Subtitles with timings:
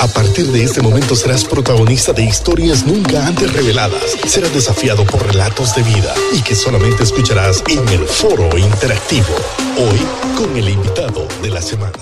[0.00, 4.16] A partir de este momento serás protagonista de historias nunca antes reveladas.
[4.26, 9.34] Serás desafiado por relatos de vida y que solamente escucharás en el foro interactivo.
[9.78, 9.98] Hoy
[10.36, 11.92] con el invitado de la semana.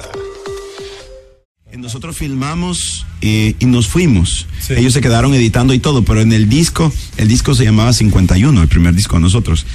[1.77, 4.47] Nosotros filmamos eh, y nos fuimos.
[4.69, 8.63] Ellos se quedaron editando y todo, pero en el disco, el disco se llamaba 51,
[8.63, 9.67] el primer disco de nosotros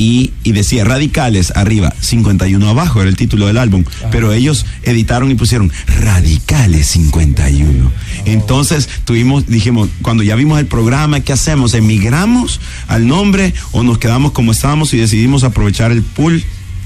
[0.00, 3.84] y, decía Radicales arriba, 51 abajo, era el título del álbum.
[4.10, 5.70] Pero ellos editaron y pusieron
[6.00, 7.92] Radicales 51.
[8.24, 11.74] Entonces tuvimos, dijimos, cuando ya vimos el programa, ¿qué hacemos?
[11.74, 16.42] ¿Emigramos al nombre o nos quedamos como estábamos y decidimos aprovechar el pool?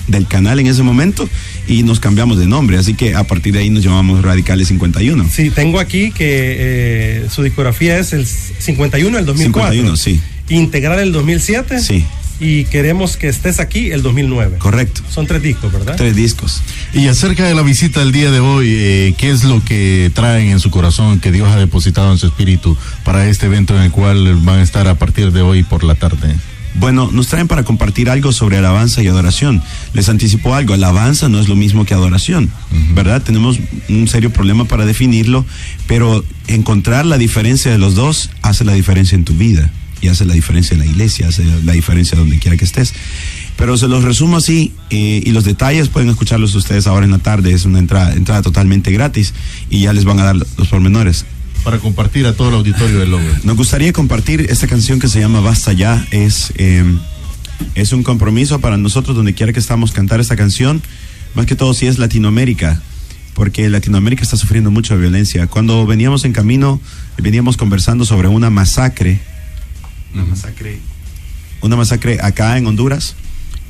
[0.07, 1.27] del canal en ese momento
[1.67, 2.77] y nos cambiamos de nombre.
[2.77, 5.31] Así que a partir de ahí nos llamamos Radicales 51.
[5.31, 9.73] Sí, tengo aquí que eh, su discografía es el 51 el 2004.
[9.73, 10.21] 51, sí.
[10.51, 11.81] Integral el 2007.
[11.81, 12.05] Sí
[12.41, 14.59] y queremos que estés aquí el 2009.
[14.59, 15.03] Correcto.
[15.09, 15.97] Son tres discos, ¿verdad?
[15.97, 16.63] Tres discos.
[16.93, 20.51] Y acerca de la visita del día de hoy, eh, ¿qué es lo que traen
[20.51, 23.91] en su corazón, que Dios ha depositado en su espíritu para este evento en el
[23.91, 26.35] cual van a estar a partir de hoy por la tarde?
[26.77, 29.63] Bueno, nos traen para compartir algo sobre alabanza y adoración.
[29.93, 32.51] Les anticipo algo, alabanza no es lo mismo que adoración,
[32.95, 33.23] ¿verdad?
[33.23, 35.47] Tenemos un serio problema para definirlo,
[35.87, 39.71] pero encontrar la diferencia de los dos hace la diferencia en tu vida
[40.05, 42.93] y hace la diferencia en la iglesia, hace la diferencia donde quiera que estés.
[43.57, 47.19] Pero se los resumo así eh, y los detalles pueden escucharlos ustedes ahora en la
[47.19, 47.53] tarde.
[47.53, 49.33] Es una entrada, entrada totalmente gratis
[49.71, 51.25] y ya les van a dar los pormenores.
[51.63, 53.25] Para compartir a todo el auditorio del Logo.
[53.45, 56.07] Nos gustaría compartir esta canción que se llama Basta Ya.
[56.11, 56.99] Es, em,
[57.75, 60.83] es un compromiso para nosotros donde quiera que estamos cantar esta canción.
[61.35, 62.83] Más que todo si es Latinoamérica
[63.33, 65.49] porque Latinoamérica está sufriendo mucha violencia.
[65.49, 66.81] Cuando veníamos en camino,
[67.19, 69.21] veníamos conversando sobre una masacre
[70.15, 70.79] una masacre,
[71.61, 73.17] una masacre acá en Honduras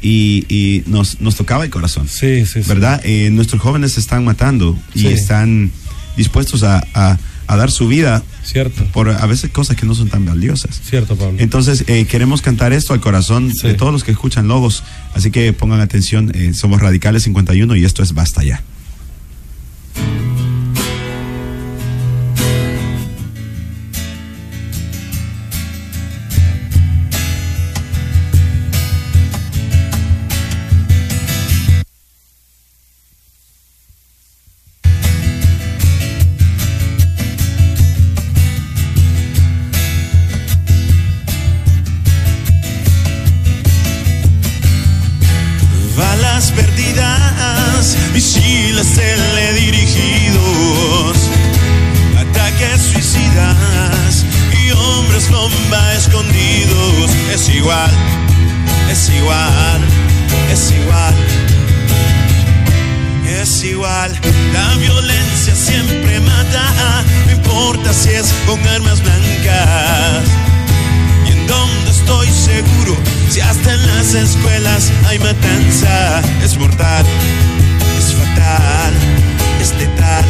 [0.05, 2.09] y, nos, nos, tocaba el corazón.
[2.09, 3.01] Sí, sí, ¿Verdad?
[3.05, 5.71] Eh, nuestros jóvenes se están matando y están
[6.17, 8.23] dispuestos a, dar su vida.
[8.43, 8.85] Cierto.
[8.93, 10.81] Por a veces cosas que no son tan valiosas.
[10.89, 11.37] Cierto, Pablo.
[11.39, 14.83] Entonces, eh, queremos cantar esto al corazón de todos los que escuchan Logos.
[15.15, 16.33] Así que pongan atención.
[16.35, 18.63] Eh, somos Radicales 51 y esto es Basta Ya.
[55.95, 57.11] escondidos.
[57.33, 57.91] Es igual,
[58.91, 59.81] es igual,
[60.51, 61.15] es igual.
[63.41, 64.11] Es igual,
[64.53, 70.25] la violencia siempre mata, no importa si es con armas blancas.
[71.27, 72.97] Y en donde estoy seguro,
[73.29, 77.05] si hasta en las escuelas hay matanza, es mortal,
[77.99, 78.95] es fatal,
[79.61, 80.25] es letal.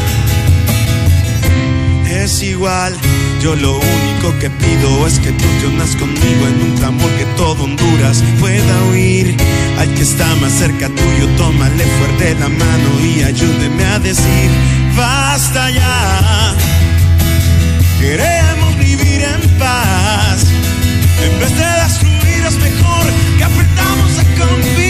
[2.08, 2.96] Es igual,
[3.44, 7.26] yo lo único que pido es que tú te unas conmigo en un clamor que
[7.36, 9.36] todo Honduras pueda oír.
[9.78, 14.50] Al que está más cerca tuyo, tómale fuerte la mano y ayúdeme a decir,
[14.96, 16.54] basta ya.
[18.00, 20.46] Queremos vivir en paz.
[21.22, 23.04] En vez de destruir es mejor
[23.36, 24.83] que aprendamos a convivir.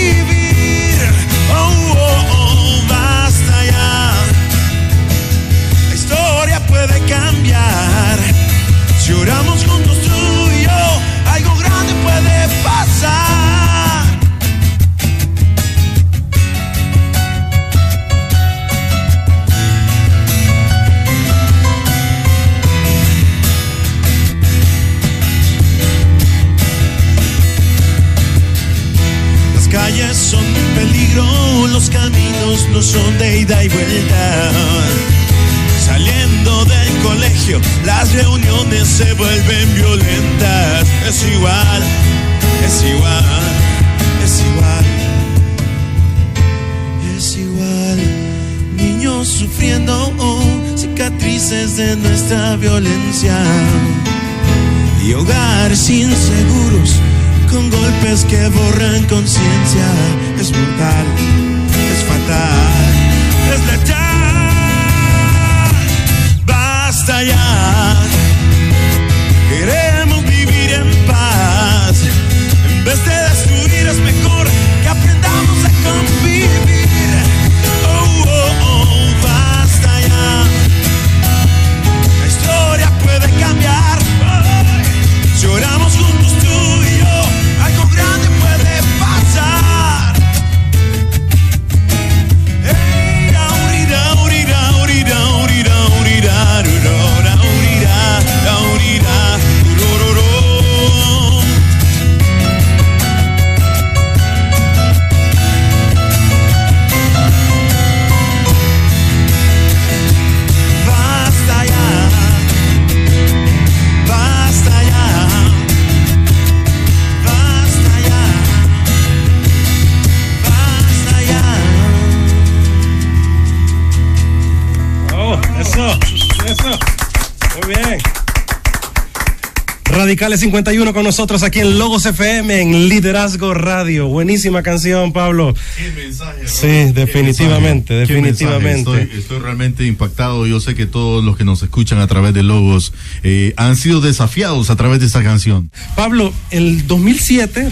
[130.05, 134.07] Radicales 51 con nosotros aquí en Logos FM, en Liderazgo Radio.
[134.07, 135.55] Buenísima canción, Pablo.
[135.79, 136.47] Qué mensaje.
[136.47, 139.09] Sí, definitivamente, Qué definitivamente.
[139.17, 140.47] estoy realmente impactado.
[140.47, 142.93] Yo sé que todos los que nos escuchan a través de Logos
[143.23, 145.71] eh, han sido desafiados a través de esta canción.
[145.97, 147.71] Pablo, el 2007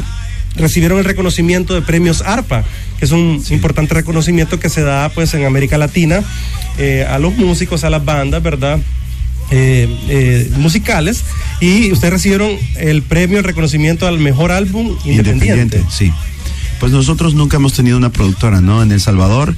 [0.57, 2.65] recibieron el reconocimiento de premios ARPA,
[2.99, 6.23] que es un importante reconocimiento que se da pues en América Latina
[6.79, 8.81] eh, a los músicos, a las bandas, ¿verdad?
[9.55, 11.25] Eh, eh, musicales
[11.61, 15.85] y ustedes recibieron el premio, el reconocimiento al mejor álbum independiente.
[15.91, 16.11] sí.
[16.81, 18.83] Pues nosotros nunca hemos tenido una productora, ¿no?
[18.83, 19.55] En El Salvador,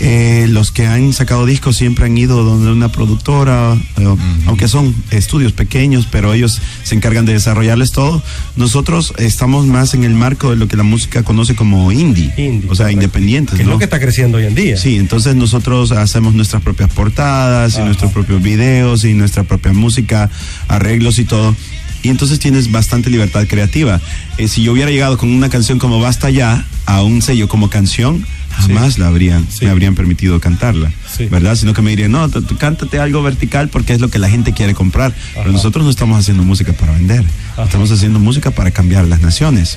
[0.00, 4.94] eh, los que han sacado discos siempre han ido donde una productora, eh, aunque son
[5.10, 8.22] estudios pequeños, pero ellos se encargan de desarrollarles todo.
[8.56, 12.68] Nosotros estamos más en el marco de lo que la música conoce como indie, Indie,
[12.68, 13.72] o sea, independientes, Que es ¿no?
[13.74, 14.76] lo que está creciendo hoy en día.
[14.76, 17.84] Sí, entonces nosotros hacemos nuestras propias portadas y Ajá.
[17.86, 20.28] nuestros propios videos y nuestra propia música,
[20.68, 21.54] arreglos y todo.
[22.02, 23.98] Y entonces tienes bastante libertad creativa.
[24.36, 27.70] Eh, si yo hubiera llegado con una canción como Basta Ya a un sello como
[27.70, 29.64] canción, jamás la habrían, Sí.
[29.64, 31.26] me habrían permitido cantarla, Sí.
[31.26, 31.54] ¿verdad?
[31.56, 32.28] Sino que me dirían, no,
[32.58, 35.14] cántate algo vertical porque es lo que la gente quiere comprar.
[35.34, 37.64] Pero nosotros no estamos haciendo música para vender, Ajá.
[37.64, 39.76] estamos haciendo música para cambiar las naciones.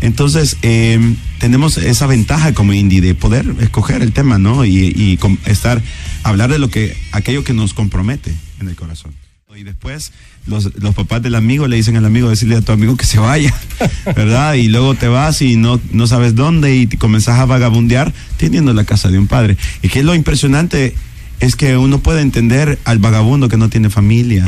[0.00, 0.98] Entonces, eh,
[1.38, 4.64] tenemos esa ventaja como indie de poder escoger el tema, ¿no?
[4.64, 5.82] Y, y com- estar,
[6.22, 9.12] hablar de lo que, aquello que nos compromete en el corazón.
[9.56, 10.12] Y después,
[10.46, 13.18] los, los papás del amigo le dicen al amigo, decirle a tu amigo que se
[13.18, 13.54] vaya,
[14.04, 14.52] ¿verdad?
[14.52, 18.74] Y luego te vas y no, no sabes dónde y te comenzás a vagabundear teniendo
[18.74, 19.56] la casa de un padre.
[19.80, 20.94] Y que es lo impresionante
[21.40, 24.46] es que uno puede entender al vagabundo que no tiene familia,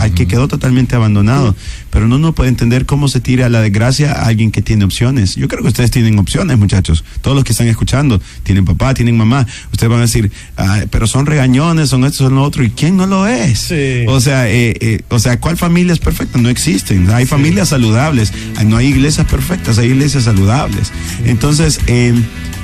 [0.00, 1.56] al que quedó totalmente abandonado,
[1.90, 4.84] pero uno no puede entender cómo se tira a la desgracia a alguien que tiene
[4.84, 5.34] opciones.
[5.34, 7.04] Yo creo que ustedes tienen opciones, muchachos.
[7.22, 9.46] Todos los que están escuchando tienen papá, tienen mamá.
[9.72, 12.62] Ustedes van a decir, "Ah, pero son regañones, son esto, son lo otro.
[12.62, 13.58] ¿Y quién no lo es?
[13.58, 14.04] Sí.
[14.06, 16.38] O sea, eh, eh, o sea, ¿cuál familia es perfecta?
[16.38, 17.10] No existen.
[17.10, 18.32] Hay familias saludables.
[18.56, 20.92] Hay- No hay iglesias perfectas, hay iglesias saludables.
[21.24, 22.14] Entonces, eh,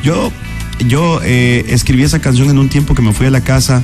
[0.05, 0.31] yo,
[0.87, 3.83] yo eh, escribí esa canción en un tiempo que me fui a la casa.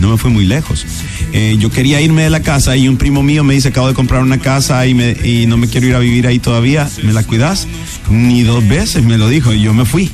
[0.00, 0.84] No me fui muy lejos.
[1.32, 3.94] Eh, yo quería irme de la casa y un primo mío me dice, acabo de
[3.94, 6.88] comprar una casa y, me, y no me quiero ir a vivir ahí todavía.
[7.02, 7.66] ¿Me la cuidas?
[8.10, 10.10] Ni dos veces me lo dijo y yo me fui.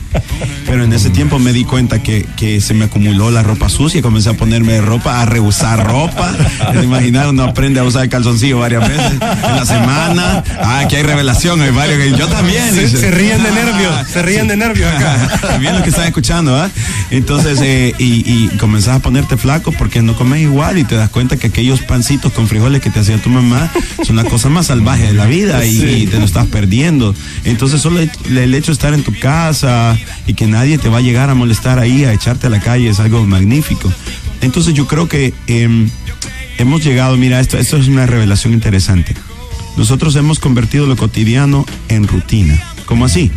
[0.66, 3.98] Pero en ese tiempo me di cuenta que, que se me acumuló la ropa sucia
[3.98, 6.32] y comencé a ponerme ropa, a rehusar ropa.
[6.72, 7.26] ¿Te imaginas?
[7.28, 10.44] Uno aprende a usar el calzoncillo varias veces en la semana.
[10.62, 12.74] Ah, aquí hay revelación, hay varios que yo también.
[12.74, 15.38] Se, ríen de nervios, Ah, se ríen de nervios acá.
[15.48, 16.70] También lo que están escuchando, ¿ah?
[17.10, 21.10] Entonces, eh, y, y comenzás a ponerte flaco porque no comes igual y te das
[21.10, 23.70] cuenta que aquellos pancitos con frijoles que te hacía tu mamá
[24.04, 25.86] son la cosa más salvaje de la vida y, Sí.
[26.02, 27.14] y te lo estás perdiendo.
[27.44, 30.98] Entonces, solo el, el hecho de estar en tu casa y que nadie te va
[30.98, 33.92] a llegar a molestar ahí, a echarte a la calle, es algo magnífico.
[34.42, 35.88] Entonces, yo creo que em,
[36.58, 39.14] hemos llegado, mira, esto, esto es una revelación interesante.
[39.76, 42.60] Nosotros hemos convertido lo cotidiano en rutina.
[42.86, 43.30] ¿Cómo así?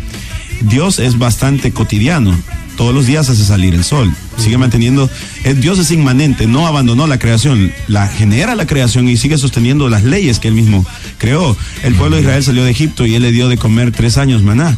[0.62, 2.34] Dios es bastante cotidiano.
[2.76, 4.12] Todos los días hace salir el sol.
[4.36, 5.08] Sigue manteniendo.
[5.44, 9.88] eh, Dios es inmanente, no abandonó la creación, la genera la creación y sigue sosteniendo
[9.88, 10.84] las leyes que él mismo
[11.18, 11.56] creó.
[11.84, 14.42] El pueblo de Israel salió de Egipto y él le dio de comer tres años
[14.42, 14.76] maná.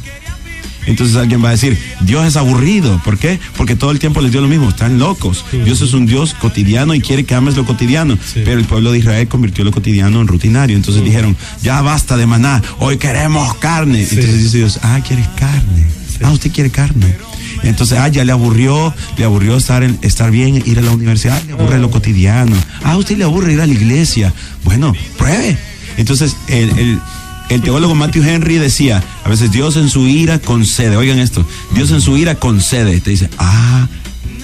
[0.87, 3.01] Entonces alguien va a decir, Dios es aburrido.
[3.05, 3.39] ¿Por qué?
[3.57, 4.69] Porque todo el tiempo les dio lo mismo.
[4.69, 5.45] Están locos.
[5.65, 8.15] Dios es un Dios cotidiano y quiere que ames lo cotidiano.
[8.17, 8.43] Sí.
[8.45, 10.77] Pero el pueblo de Israel convirtió lo cotidiano en rutinario.
[10.77, 14.03] Entonces dijeron, ya basta de maná, hoy queremos carne.
[14.03, 15.87] Entonces dice Dios, ah, quieres carne.
[16.23, 17.15] Ah, usted quiere carne.
[17.63, 21.43] Entonces, ah, ya le aburrió, le aburrió estar, en- estar bien, ir a la universidad,
[21.47, 22.55] le aburre lo cotidiano.
[22.85, 24.33] Ah, usted le aburre ir a la iglesia.
[24.63, 25.59] Bueno, pruebe.
[25.97, 27.01] Entonces, el, el-
[27.49, 31.91] el teólogo Matthew Henry decía, a veces Dios en su ira concede, oigan esto, Dios
[31.91, 33.87] en su ira concede, te dice, ah,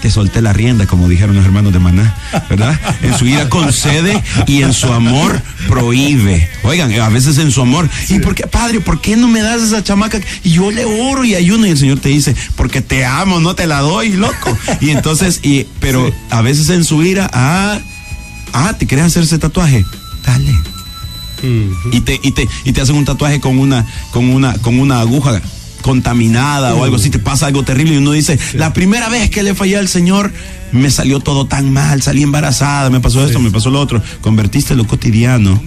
[0.00, 2.16] te solté la rienda, como dijeron los hermanos de Maná,
[2.50, 2.78] ¿verdad?
[3.02, 6.48] En su ira concede y en su amor prohíbe.
[6.64, 9.62] Oigan, a veces en su amor, ¿y por qué, padre, por qué no me das
[9.62, 10.20] esa chamaca?
[10.42, 13.54] Y yo le oro y ayuno y el Señor te dice, porque te amo, no
[13.54, 14.58] te la doy, loco.
[14.80, 17.78] Y entonces, y, pero a veces en su ira, ah,
[18.52, 19.84] ah, ¿te quieres hacer ese tatuaje?
[20.26, 20.71] Dale
[21.42, 25.00] y te, y te, y te hacen un tatuaje con una, con una, con una
[25.00, 25.40] aguja
[25.82, 29.42] contaminada o algo así, te pasa algo terrible y uno dice, la primera vez que
[29.42, 30.32] le fallé al Señor,
[30.70, 34.02] me salió todo tan mal, salí embarazada, me pasó esto, me pasó lo otro.
[34.22, 35.60] Convertiste lo cotidiano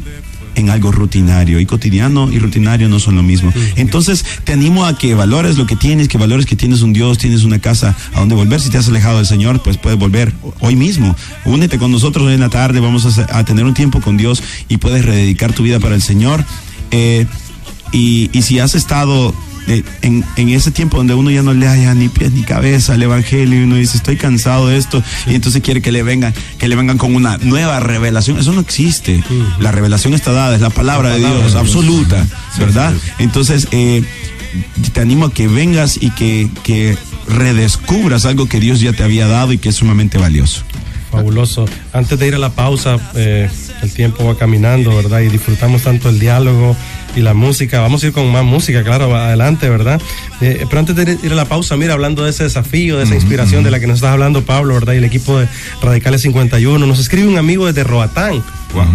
[0.55, 3.53] en algo rutinario y cotidiano y rutinario no son lo mismo.
[3.75, 7.17] Entonces te animo a que valores lo que tienes, que valores que tienes un Dios,
[7.17, 8.61] tienes una casa a donde volver.
[8.61, 11.15] Si te has alejado del Señor, pues puedes volver hoy mismo.
[11.45, 14.77] Únete con nosotros hoy en la tarde, vamos a, tener un tiempo con Dios y
[14.77, 16.43] puedes rededicar tu vida para el Señor.
[16.91, 17.25] Eh,
[17.91, 19.33] y, y si has estado
[19.67, 23.03] en, en, ese tiempo donde uno ya no le haya ni pies ni cabeza al
[23.03, 26.67] evangelio y uno dice estoy cansado de esto y entonces quiere que le vengan que
[26.67, 28.37] le vengan con una nueva revelación.
[28.37, 29.23] Eso no existe.
[29.59, 32.25] La revelación está dada es la palabra, de Dios absoluta
[32.57, 34.03] verdad entonces eh,
[34.93, 39.27] te animo a que vengas y que, que redescubras algo que Dios ya te había
[39.27, 40.63] dado y que es sumamente valioso.
[41.11, 41.65] Fabuloso.
[41.93, 43.49] Antes de ir a la pausa, eh,
[43.81, 45.21] el tiempo va caminando, ¿verdad?
[45.21, 46.75] Y disfrutamos tanto el diálogo
[47.15, 47.79] y la música.
[47.81, 50.01] Vamos a ir con más música, claro, adelante, ¿verdad?
[50.41, 53.15] Eh, pero antes de ir a la pausa, mira, hablando de ese desafío, de esa
[53.15, 54.93] inspiración de la que nos estás hablando, Pablo, ¿verdad?
[54.93, 55.47] Y el equipo de
[55.81, 58.43] Radicales 51, nos escribe un amigo desde Roatán.
[58.73, 58.85] Wow.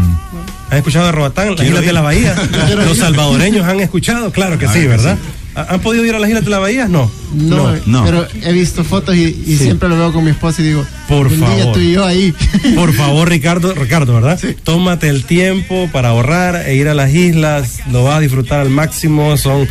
[0.71, 1.57] ¿Han escuchado de Roatán?
[1.57, 2.35] Las Islas de la Bahía.
[2.87, 5.19] Los salvadoreños han escuchado, claro que sí, ¿verdad?
[5.55, 6.87] ¿Han podido ir a las Islas de la Bahía?
[6.87, 7.11] No.
[7.33, 8.05] No, no.
[8.05, 11.55] pero he visto fotos y, siempre lo veo con mi esposa y digo, por favor.
[11.55, 12.35] Día tú y yo ahí.
[12.75, 14.39] Por favor, Ricardo, Ricardo, ¿verdad?
[14.41, 14.57] Sí.
[14.63, 18.71] Tómate el tiempo para ahorrar e ir a las islas, lo vas a disfrutar al
[18.71, 19.69] máximo, son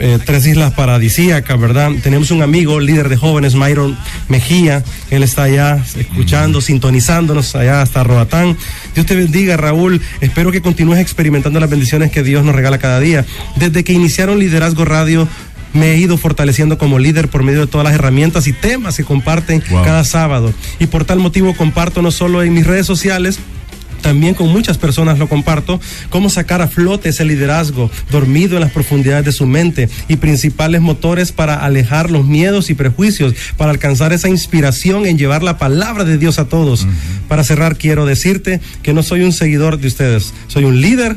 [0.00, 1.90] eh, tres islas paradisíacas, ¿verdad?
[2.02, 3.98] Tenemos un amigo, líder de jóvenes, Myron
[4.28, 8.56] Mejía, él está allá escuchando, sintonizándonos allá hasta Roatán.
[8.98, 10.00] Dios te bendiga, Raúl.
[10.20, 13.24] Espero que continúes experimentando las bendiciones que Dios nos regala cada día.
[13.54, 15.28] Desde que iniciaron Liderazgo Radio,
[15.72, 19.04] me he ido fortaleciendo como líder por medio de todas las herramientas y temas que
[19.04, 20.52] comparten cada sábado.
[20.80, 23.38] Y por tal motivo comparto no solo en mis redes sociales,
[24.00, 28.72] también con muchas personas lo comparto, cómo sacar a flote ese liderazgo dormido en las
[28.72, 34.12] profundidades de su mente y principales motores para alejar los miedos y prejuicios, para alcanzar
[34.12, 36.86] esa inspiración en llevar la palabra de Dios a todos.
[37.28, 41.16] Para cerrar, quiero decirte que no soy un seguidor de ustedes, soy un líder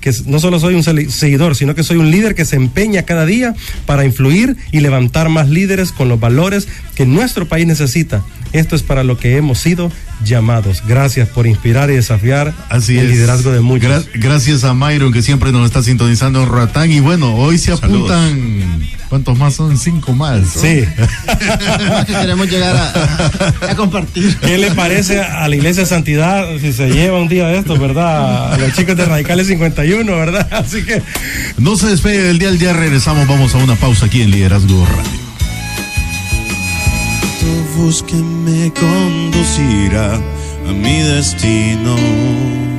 [0.00, 3.24] que no solo soy un seguidor, sino que soy un líder que se empeña cada
[3.24, 3.54] día
[3.86, 8.22] para influir y levantar más líderes con los valores que nuestro país necesita.
[8.52, 9.92] Esto es para lo que hemos sido
[10.24, 10.82] llamados.
[10.86, 14.06] Gracias por inspirar y desafiar Así el liderazgo de muchos.
[14.14, 18.92] gracias a Myron que siempre nos está sintonizando en Ratán y bueno, hoy se apuntan
[19.12, 19.76] ¿Cuántos más son?
[19.76, 20.40] Cinco más.
[20.48, 20.86] Sí.
[22.06, 24.34] queremos llegar a, compartir.
[24.38, 27.78] ¿Qué le parece a la Iglesia de Santidad si se lleva un día de esto,
[27.78, 28.54] verdad?
[28.54, 30.48] A los chicos de Radicales 51, ¿verdad?
[30.50, 31.02] Así que.
[31.58, 34.86] No se despegue del día al día, regresamos, vamos a una pausa aquí en Liderazgo
[34.86, 35.31] Radio
[37.76, 42.71] voz que me conducirá a mi destino.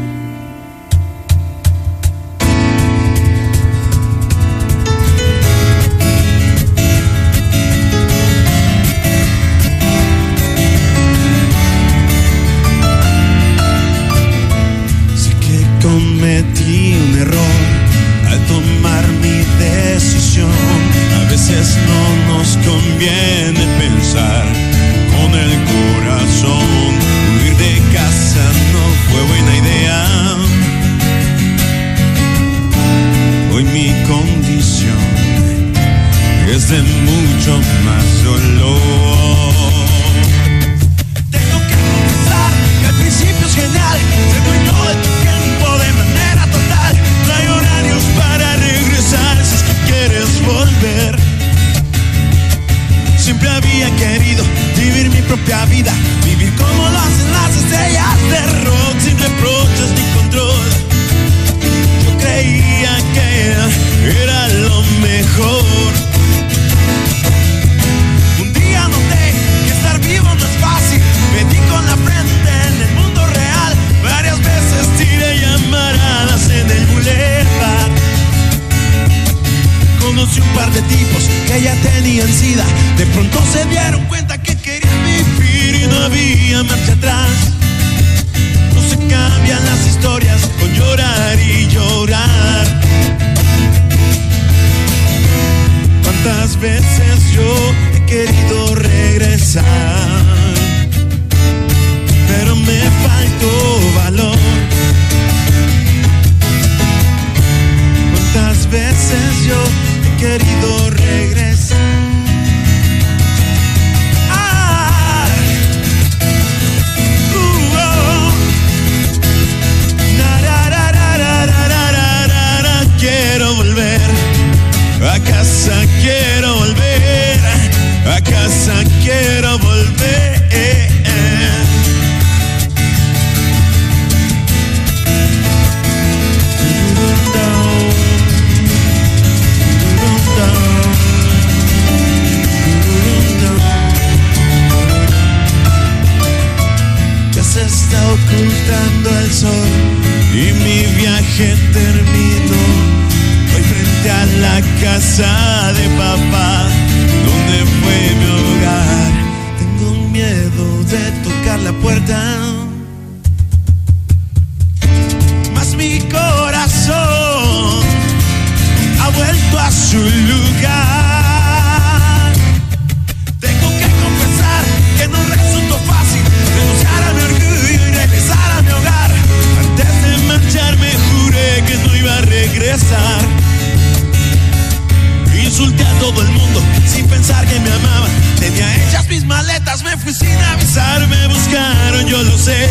[186.93, 188.11] Sin pensar que me amaban.
[188.39, 192.67] Tenía hechas mis maletas, me fui sin avisar, me buscaron, yo lo sé.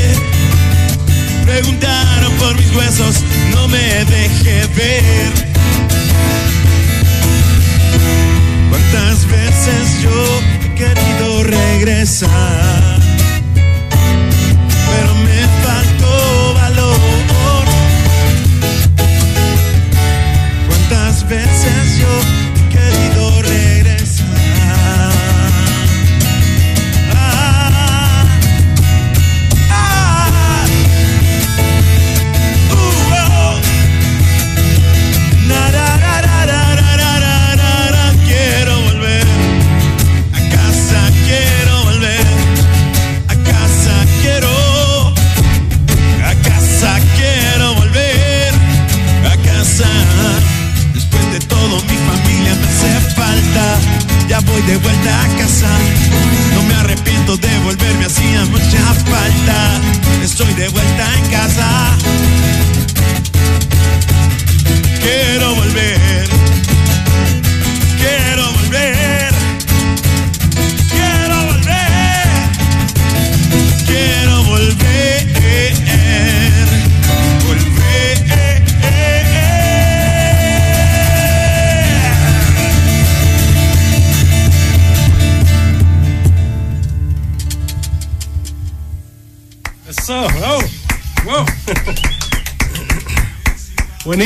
[1.44, 3.16] Preguntaron por mis huesos,
[3.52, 5.52] no me dejé ver.
[8.70, 13.01] ¿Cuántas veces yo he querido regresar?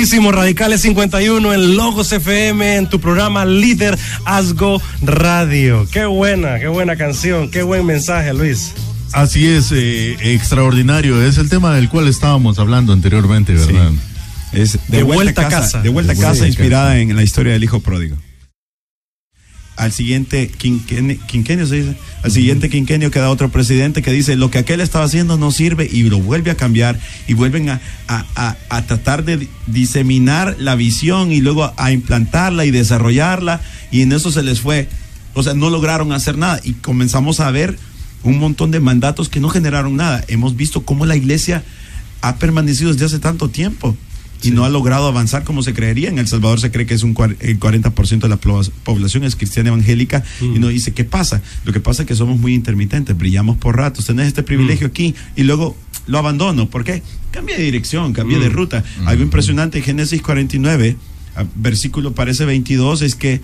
[0.07, 5.85] Buenísimo, Radicales 51 en Logos FM, en tu programa líder Asgo Radio.
[5.91, 8.73] Qué buena, qué buena canción, qué buen mensaje, Luis.
[9.11, 11.21] Así es, eh, extraordinario.
[11.21, 13.91] Es el tema del cual estábamos hablando anteriormente, ¿verdad?
[14.53, 15.83] Es De vuelta a casa.
[15.83, 17.01] De vuelta a casa, inspirada casa.
[17.01, 18.17] en la historia del hijo pródigo.
[19.77, 24.57] Al siguiente quinquenio, se dice, al siguiente quinquenio queda otro presidente que dice lo que
[24.59, 28.57] aquel estaba haciendo no sirve y lo vuelve a cambiar y vuelven a, a- a-
[28.71, 33.61] a tratar de diseminar la visión y luego a implantarla y desarrollarla
[33.91, 34.89] y en eso se les fue,
[35.35, 37.79] o sea, no lograron hacer nada y comenzamos a ver
[38.23, 40.25] un montón de mandatos que no generaron nada.
[40.29, 41.63] Hemos visto cómo la iglesia
[42.23, 43.95] ha permanecido desde hace tanto tiempo
[44.43, 46.09] y no ha logrado avanzar como se creería.
[46.09, 49.69] En El Salvador se cree que es un el 40% de la población es cristiana
[49.71, 51.41] evangélica y uno dice, ¿qué pasa?
[51.65, 55.15] Lo que pasa es que somos muy intermitentes, brillamos por ratos, tenés este privilegio aquí
[55.37, 56.69] y luego lo abandono.
[56.71, 57.03] ¿Por qué?
[57.31, 58.85] Cambia de dirección, cambia de ruta.
[59.07, 60.97] Algo impresionante en Génesis 49,
[61.35, 63.41] a- versículo parece 22, es que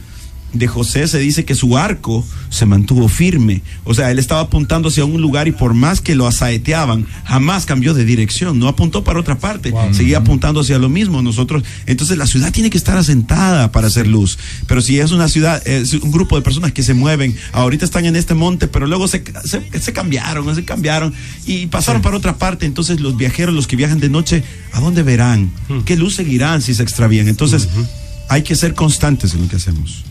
[0.52, 3.62] de José se dice que su arco se mantuvo firme.
[3.84, 7.66] O sea, él estaba apuntando hacia un lugar y por más que lo asaeteaban, jamás
[7.66, 11.22] cambió de dirección, no apuntó para otra parte, seguía apuntando hacia lo mismo.
[11.22, 14.38] Nosotros, entonces la ciudad tiene que estar asentada para hacer luz.
[14.66, 18.04] Pero si es una ciudad, es un grupo de personas que se mueven, ahorita están
[18.04, 21.14] en este monte, pero luego se, se, se cambiaron, se cambiaron
[21.46, 22.66] y pasaron para otra parte.
[22.66, 25.50] Entonces los viajeros, los que viajan de noche, ¿a dónde verán?
[25.84, 27.28] ¿Qué luz seguirán si se extravían?
[27.28, 27.68] Entonces
[28.28, 30.04] hay que ser constantes en lo que hacemos.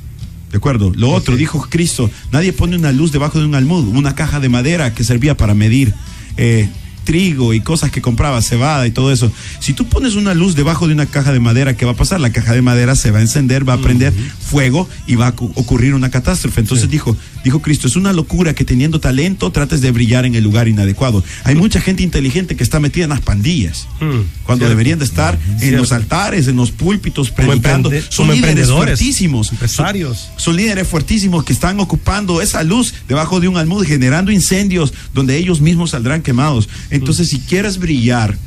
[0.51, 0.91] ¿De acuerdo?
[0.95, 4.49] Lo otro, dijo Cristo, nadie pone una luz debajo de un almud, una caja de
[4.49, 5.93] madera que servía para medir
[6.37, 6.69] eh,
[7.03, 9.31] trigo y cosas que compraba, cebada y todo eso.
[9.59, 12.19] Si tú pones una luz debajo de una caja de madera, ¿qué va a pasar?
[12.19, 15.31] La caja de madera se va a encender, va a prender fuego y va a
[15.35, 16.61] cu- ocurrir una catástrofe.
[16.61, 20.43] Entonces dijo, dijo Cristo, es una locura que teniendo talento trates de brillar en el
[20.43, 21.23] lugar inadecuado.
[21.43, 23.87] Hay mucha gente inteligente que está metida en las pandillas,
[24.45, 27.89] cuando deberían de estar en los altares, en los púlpitos, predicando.
[28.09, 29.51] Son como líderes emprendedores, fuertísimos.
[29.51, 30.29] empresarios.
[30.37, 35.37] Son líderes fuertísimos que están ocupando esa luz debajo de un almud, generando incendios donde
[35.37, 36.69] ellos mismos saldrán quemados.
[36.91, 38.37] Entonces, si quieres brillar,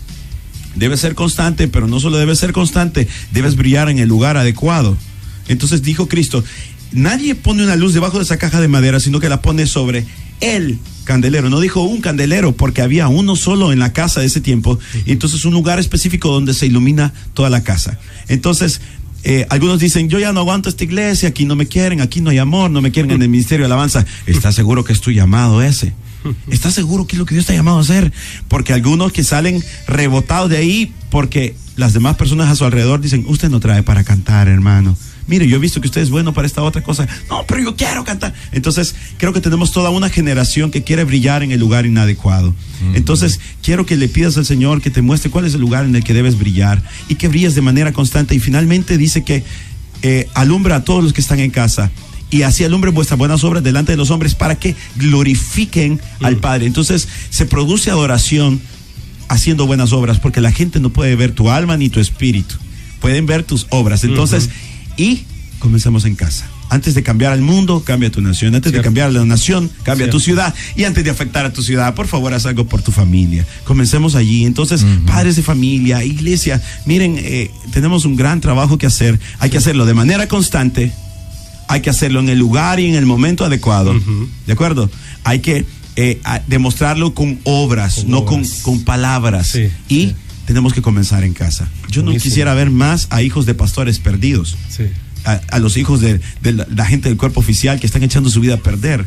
[0.77, 4.97] debes ser constante, pero no solo debes ser constante, debes brillar en el lugar adecuado.
[5.49, 6.45] Entonces dijo Cristo,
[6.93, 10.07] nadie pone una luz debajo de esa caja de madera, sino que la pone sobre
[10.41, 11.51] el candelero.
[11.51, 14.79] No dijo un candelero, porque había uno solo en la casa de ese tiempo.
[15.07, 17.99] Y entonces un lugar específico donde se ilumina toda la casa.
[18.29, 18.81] Entonces,
[19.23, 22.31] eh, algunos dicen, yo ya no aguanto esta iglesia, aquí no me quieren, aquí no
[22.31, 24.05] hay amor, no me quieren en el ministerio de alabanza.
[24.27, 25.95] ¿Estás seguro que es tu llamado ese?
[26.49, 28.13] ¿Estás seguro que es lo que Dios te ha llamado a hacer?
[28.49, 33.25] Porque algunos que salen rebotados de ahí porque las demás personas a su alrededor dicen,
[33.29, 34.97] usted no trae para cantar, hermano.
[35.27, 37.09] Mire, yo he visto que usted es bueno para esta otra cosa.
[37.31, 38.35] No, pero yo quiero cantar.
[38.53, 42.55] Entonces, creo que tenemos toda una generación que quiere brillar en el lugar inadecuado.
[42.95, 45.97] Entonces, quiero que le pidas al Señor que te muestre cuál es el lugar en
[45.97, 48.35] el que debes brillar y que brilles de manera constante.
[48.35, 49.43] Y finalmente dice que
[50.03, 51.91] eh, alumbra a todos los que están en casa
[52.31, 56.67] y así alumbre vuestras buenas obras delante de los hombres para que glorifiquen al Padre.
[56.67, 58.61] Entonces se produce adoración
[59.29, 62.57] haciendo buenas obras, porque la gente no puede ver tu alma ni tu espíritu,
[63.01, 64.05] pueden ver tus obras.
[64.05, 64.51] Entonces,
[64.97, 65.25] y
[65.59, 66.47] comenzamos en casa.
[66.71, 68.55] Antes de cambiar al mundo, cambia tu nación.
[68.55, 70.53] Antes de cambiar la nación, cambia tu ciudad.
[70.75, 73.47] Y antes de afectar a tu ciudad, por favor, haz algo por tu familia.
[73.65, 74.45] Comencemos allí.
[74.45, 79.21] Entonces, padres de familia, iglesia, miren, eh, tenemos un gran trabajo que hacer.
[79.39, 80.93] Hay que hacerlo de manera constante.
[81.69, 83.95] Hay que hacerlo en el lugar y en el momento adecuado.
[84.47, 84.91] ¿De acuerdo?
[85.25, 85.65] Hay que
[85.97, 88.45] eh, demostrarlo con obras, no Con,
[88.85, 89.57] palabras.
[89.89, 90.15] y
[90.47, 91.69] tenemos que comenzar en casa.
[91.89, 94.57] Yo no quisiera ver más a hijos de pastores perdidos.
[95.25, 98.59] A, los hijos de, la, gente del cuerpo oficial que están echando su vida a
[98.59, 99.07] perder,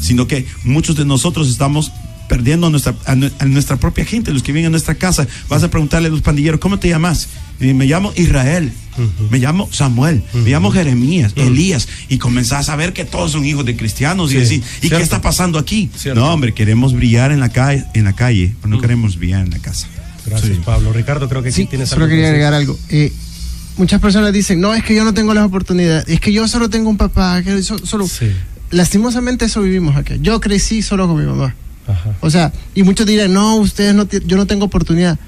[0.00, 1.92] sino que muchos de nosotros estamos
[2.28, 3.14] perdiendo a nuestra, a,
[3.46, 5.26] nuestra propia gente, los que vienen a nuestra casa.
[5.48, 7.28] Vas a preguntarle a los pandilleros, ¿cómo te llamas?
[7.60, 8.72] Y me llamo Israel,
[9.30, 13.64] me llamo Samuel, me llamo Jeremías, Elías, y comenzás a ver que todos son hijos
[13.64, 15.90] de cristianos y decir, ¿y qué está pasando aquí?
[16.14, 19.50] No, hombre, queremos brillar en la calle, en la calle, pero no queremos brillar en
[19.50, 19.86] la casa.
[20.26, 20.92] Gracias, Pablo.
[20.92, 22.78] Ricardo, creo que sí, tienes solo quería agregar algo.
[22.88, 23.12] Eh,
[23.76, 26.70] muchas personas dicen, no, es que yo no tengo las oportunidades, es que yo solo
[26.70, 28.08] tengo un papá, que solo...
[28.70, 30.14] Lastimosamente eso vivimos aquí.
[30.22, 31.54] Yo crecí solo con mi mamá.
[32.20, 35.18] O sea, y muchos dirán, no, ustedes no, yo no tengo oportunidad.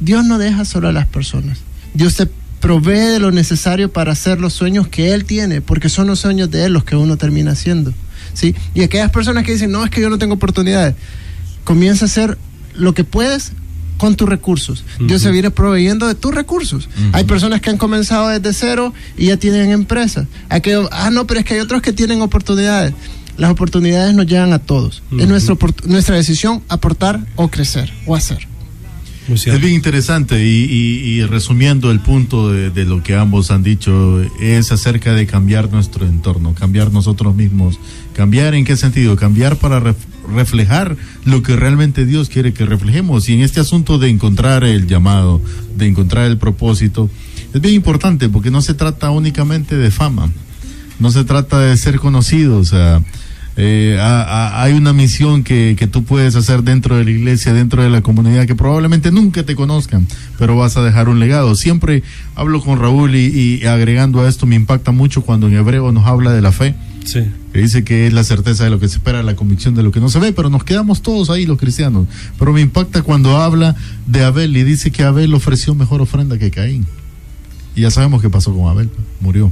[0.00, 1.58] Dios no deja solo a las personas.
[1.94, 2.28] Dios te
[2.60, 6.50] provee de lo necesario para hacer los sueños que Él tiene, porque son los sueños
[6.50, 7.92] de Él los que uno termina haciendo.
[8.34, 8.54] ¿sí?
[8.74, 10.94] Y aquellas personas que dicen, no, es que yo no tengo oportunidades,
[11.64, 12.38] comienza a hacer
[12.74, 13.52] lo que puedes
[13.98, 14.84] con tus recursos.
[14.98, 16.88] Dios se viene proveyendo de tus recursos.
[17.12, 20.26] Hay personas que han comenzado desde cero y ya tienen empresas.
[20.48, 22.94] Ah, no, pero es que hay otros que tienen oportunidades
[23.36, 25.02] las oportunidades nos llegan a todos.
[25.18, 28.52] Es nuestra, nuestra decisión aportar o crecer o hacer.
[29.28, 35.14] Es bien interesante y, resumiendo el punto de, lo que ambos han dicho es acerca
[35.14, 37.78] de cambiar nuestro entorno, cambiar nosotros mismos.
[38.14, 39.16] ¿Cambiar en qué sentido?
[39.16, 39.94] Cambiar para
[40.34, 43.28] reflejar lo que realmente Dios quiere que reflejemos.
[43.28, 45.40] Y en este asunto de encontrar el llamado,
[45.76, 47.08] de encontrar el propósito,
[47.54, 50.30] es bien importante porque no se trata únicamente de fama,
[51.02, 53.02] no se trata de ser conocido, o sea,
[53.56, 57.90] eh, hay una misión que, que, tú puedes hacer dentro de la iglesia, dentro de
[57.90, 60.06] la comunidad, que probablemente nunca te conozcan,
[60.38, 61.54] pero vas a dejar un legado.
[61.54, 62.02] Siempre
[62.34, 66.32] hablo con Raúl y, agregando a esto me impacta mucho cuando en hebreo nos habla
[66.32, 66.74] de la fe.
[67.52, 69.90] Que dice que es la certeza de lo que se espera, la convicción de lo
[69.90, 72.06] que no se ve, pero nos quedamos todos ahí los cristianos.
[72.38, 73.74] Pero me impacta cuando habla
[74.06, 76.86] de Abel y dice que Abel ofreció mejor ofrenda que Caín.
[77.74, 79.50] Y ya sabemos qué pasó con Abel, murió.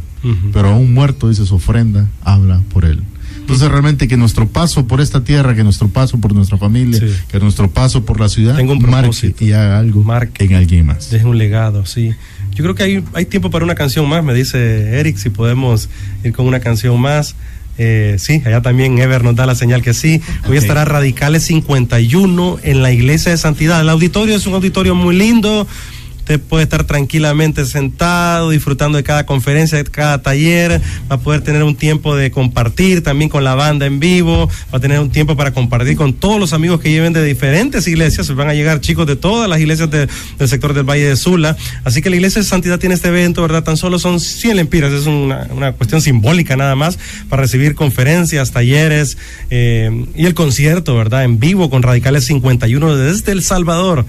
[0.53, 3.03] Pero aún muerto, dice su ofrenda, habla por él.
[3.39, 7.41] Entonces realmente que nuestro paso por esta tierra, que nuestro paso por nuestra familia, que
[7.41, 10.05] nuestro paso por la ciudad, Tengo un marque y haga algo
[10.39, 11.11] en alguien más.
[11.11, 12.15] Deje un legado, sí.
[12.55, 15.89] Yo creo que hay, hay tiempo para una canción más, me dice Eric, si podemos
[16.23, 17.35] ir con una canción más.
[17.79, 20.21] Eh, sí, allá también Ever nos da la señal que sí.
[20.47, 23.81] Hoy estará Radicales 51 en la Iglesia de Santidad.
[23.81, 25.67] El auditorio es un auditorio muy lindo
[26.31, 31.41] Usted puede estar tranquilamente sentado, disfrutando de cada conferencia, de cada taller, va a poder
[31.41, 35.11] tener un tiempo de compartir también con la banda en vivo, va a tener un
[35.11, 38.81] tiempo para compartir con todos los amigos que lleven de diferentes iglesias, van a llegar
[38.81, 40.09] chicos de todas las iglesias del
[40.49, 41.57] sector del Valle de Sula.
[41.83, 43.65] Así que la Iglesia de Santidad tiene este evento, ¿verdad?
[43.65, 46.97] Tan solo son 100 lempiras, es una, cuestión simbólica nada más
[47.29, 49.19] para recibir conferencias, talleres
[49.51, 51.25] eh, y el concierto, ¿verdad?
[51.25, 54.07] En vivo con Radicales 51 desde El Salvador.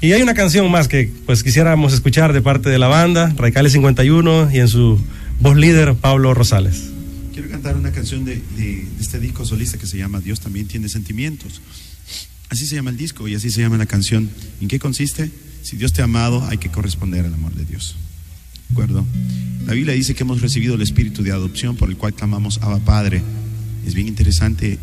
[0.00, 3.72] Y hay una canción más que pues quisiéramos escuchar de parte de la banda, Radicales
[3.72, 5.00] 51, y en su
[5.40, 6.90] voz líder, Pablo Rosales.
[7.32, 8.42] Quiero cantar una canción de,
[9.00, 11.62] este disco solista que se llama Dios también tiene sentimientos.
[12.50, 14.30] Así se llama el disco y así se llama la canción.
[14.60, 15.30] ¿En qué consiste?
[15.62, 17.96] Si Dios te ha amado, hay que corresponder al amor de Dios.
[18.68, 19.04] ¿De acuerdo?
[19.66, 22.78] La Biblia dice que hemos recibido el espíritu de adopción por el cual clamamos Abba
[22.80, 23.22] Padre.
[23.86, 24.78] Es bien interesante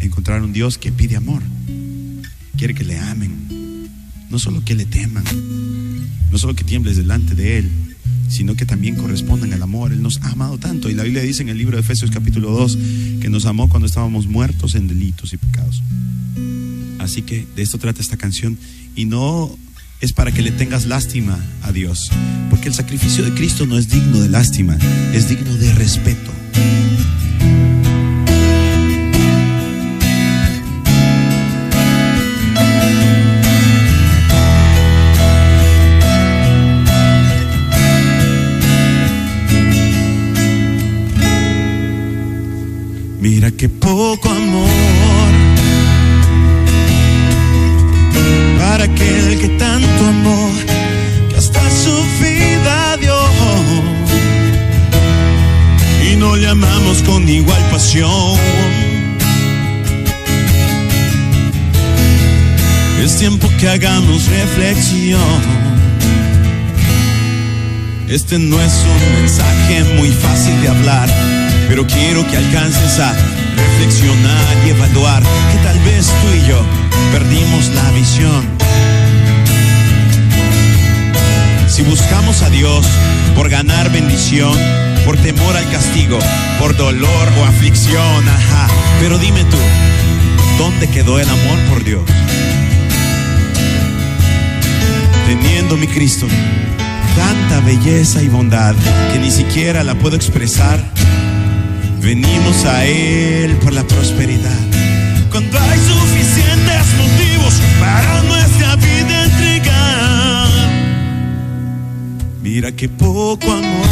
[0.00, 1.42] encontrar un Dios que pide amor.
[2.56, 3.65] Quiere que le amen
[4.30, 5.24] no solo que le teman,
[6.30, 7.70] no solo que tiembles delante de Él,
[8.28, 9.92] sino que también correspondan al amor.
[9.92, 10.90] Él nos ha amado tanto.
[10.90, 12.78] Y la Biblia dice en el libro de Efesios capítulo 2
[13.20, 15.82] que nos amó cuando estábamos muertos en delitos y pecados.
[16.98, 18.58] Así que de esto trata esta canción.
[18.94, 19.56] Y no
[20.00, 22.10] es para que le tengas lástima a Dios.
[22.50, 24.76] Porque el sacrificio de Cristo no es digno de lástima,
[25.12, 26.32] es digno de respeto.
[64.46, 65.20] Reflexión.
[68.08, 71.08] Este no es un mensaje muy fácil de hablar,
[71.68, 73.12] pero quiero que alcances a
[73.56, 76.60] reflexionar y evaluar que tal vez tú y yo
[77.12, 78.46] perdimos la visión.
[81.68, 82.86] Si buscamos a Dios
[83.34, 84.56] por ganar bendición,
[85.04, 86.18] por temor al castigo,
[86.60, 88.68] por dolor o aflicción, ajá.
[89.00, 89.58] Pero dime tú,
[90.58, 92.02] ¿dónde quedó el amor por Dios?
[95.26, 96.26] Teniendo mi Cristo
[97.16, 98.74] tanta belleza y bondad
[99.12, 100.78] que ni siquiera la puedo expresar.
[102.00, 104.60] Venimos a Él por la prosperidad.
[105.30, 110.48] Cuando hay suficientes motivos para nuestra vida entregar.
[112.42, 113.88] Mira qué poco amor.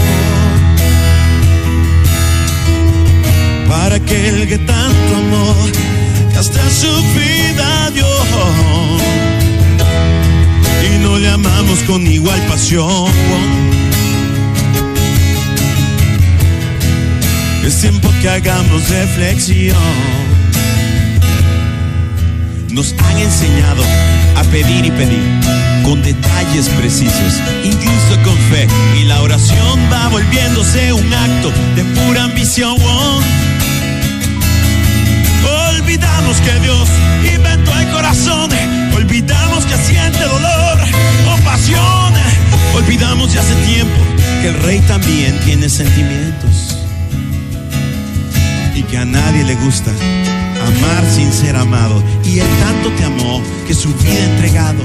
[3.68, 5.54] Para aquel que tanto amó,
[6.30, 8.06] que hasta su vida dio
[10.84, 13.10] y no le amamos con igual pasión.
[17.64, 19.76] Es tiempo que hagamos reflexión.
[22.70, 23.82] Nos han enseñado
[24.36, 25.22] a pedir y pedir
[25.84, 28.66] con detalles precisos, incluso con fe.
[29.00, 32.76] Y la oración va volviéndose un acto de pura ambición.
[35.44, 36.88] Olvidamos que Dios
[37.34, 38.50] inventó el corazón,
[38.94, 40.78] olvidamos que siente dolor
[41.28, 42.12] o pasión,
[42.74, 43.98] olvidamos ya hace tiempo
[44.42, 46.76] que el rey también tiene sentimientos
[48.74, 52.02] y que a nadie le gusta amar sin ser amado.
[52.24, 54.82] Y él tanto te amó que su vida entregado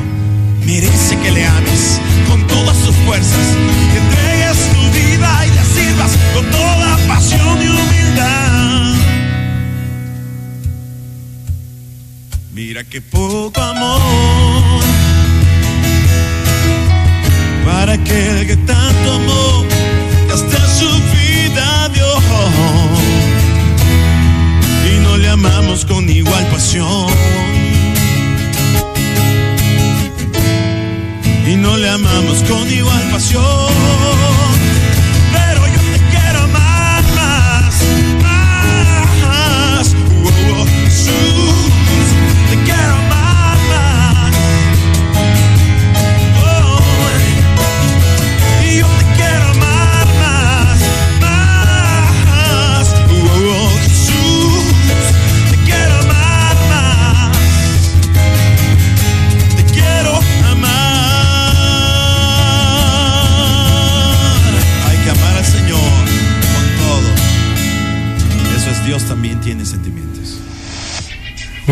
[0.65, 3.47] merece que le ames con todas sus fuerzas,
[3.95, 8.58] entregues tu vida y le sirvas con toda pasión y humildad.
[12.61, 14.01] Mira qué poco amor
[17.65, 19.65] para aquel que tanto amó,
[20.27, 22.11] que hasta su vida dio.
[24.91, 27.07] Y no le amamos con igual pasión.
[31.47, 34.38] Y no le amamos con igual pasión.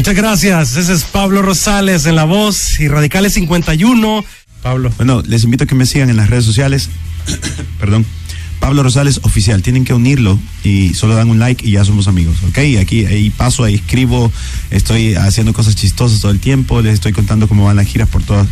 [0.07, 0.77] Muchas gracias.
[0.77, 4.23] Ese es Pablo Rosales en la voz y Radicales 51.
[4.63, 4.89] Pablo.
[4.95, 6.87] Bueno, les invito a que me sigan en las redes sociales.
[7.77, 8.05] Perdón.
[8.61, 9.61] Pablo Rosales Oficial.
[9.61, 12.57] Tienen que unirlo y solo dan un like y ya somos amigos, ¿ok?
[12.79, 14.31] Aquí ahí paso, ahí escribo,
[14.71, 18.23] estoy haciendo cosas chistosas todo el tiempo, les estoy contando cómo van las giras por
[18.23, 18.47] todas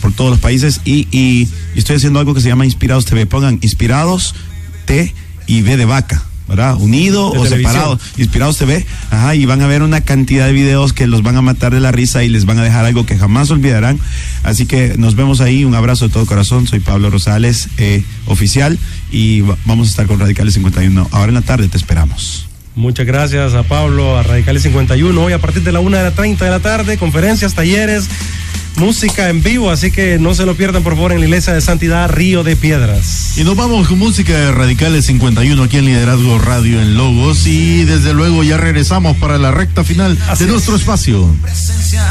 [0.00, 3.26] por todos los países y, estoy haciendo algo que se llama Inspirados TV.
[3.26, 4.36] Pongan Inspirados
[4.84, 5.12] T
[5.48, 6.29] y V de vaca.
[6.50, 6.74] ¿Verdad?
[6.80, 7.72] Unido De o televisión.
[7.72, 8.00] separado.
[8.18, 8.84] Inspirados TV.
[9.10, 11.78] Ajá, y van a ver una cantidad de videos que los van a matar de
[11.80, 13.98] la risa y les van a dejar algo que jamás olvidarán.
[14.42, 15.64] Así que nos vemos ahí.
[15.64, 16.66] Un abrazo de todo corazón.
[16.66, 18.78] Soy Pablo Rosales, eh, oficial,
[19.12, 21.08] y va- vamos a estar con Radicales 51.
[21.12, 22.48] Ahora en la tarde te esperamos.
[22.74, 25.22] Muchas gracias a Pablo, a Radicales 51.
[25.22, 28.06] Hoy a partir de la 1 de la 30 de la tarde, conferencias, talleres,
[28.80, 29.70] música en vivo.
[29.70, 32.56] Así que no se lo pierdan, por favor, en la iglesia de Santidad Río de
[32.56, 33.34] Piedras.
[33.36, 37.84] Y nos vamos con música de Radicales 51 aquí en Liderazgo Radio en Logos y
[37.84, 40.52] desde luego ya regresamos para la recta final Así de es.
[40.52, 41.32] nuestro espacio.
[41.42, 42.02] presencia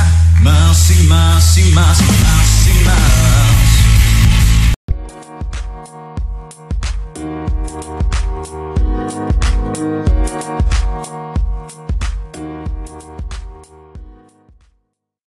[0.42, 1.98] más y más y más.